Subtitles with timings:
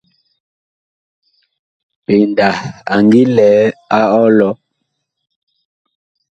[2.05, 2.49] PENDA
[2.93, 3.49] a ngi lɛ
[3.97, 4.49] a ɔlɔ.